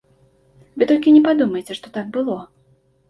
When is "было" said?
2.17-2.39